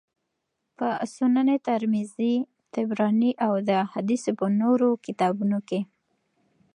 په 0.77 0.89
سنن 1.15 1.49
ترمذي، 1.67 2.33
طبراني 2.73 3.31
او 3.45 3.53
د 3.67 3.69
احاديثو 3.85 4.31
په 4.39 4.45
نورو 4.59 4.89
کتابونو 5.05 5.57
کي 5.69 5.81